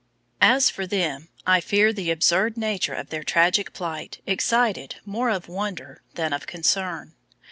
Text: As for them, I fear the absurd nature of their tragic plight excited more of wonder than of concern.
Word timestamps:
As 0.41 0.67
for 0.67 0.87
them, 0.87 1.29
I 1.45 1.61
fear 1.61 1.93
the 1.93 2.09
absurd 2.09 2.57
nature 2.57 2.95
of 2.95 3.11
their 3.11 3.21
tragic 3.23 3.71
plight 3.71 4.19
excited 4.25 4.95
more 5.05 5.29
of 5.29 5.47
wonder 5.47 6.01
than 6.15 6.33
of 6.33 6.47
concern. 6.47 7.13